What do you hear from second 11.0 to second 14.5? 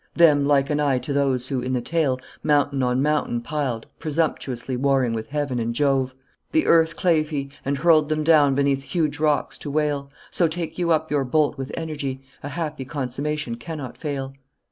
your bolt with energy; A happy consummation cannot fail.